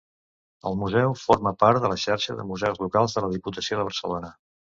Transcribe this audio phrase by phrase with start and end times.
[0.69, 4.35] El Museu forma part de la Xarxa de Museus Locals de la Diputació de Barcelona.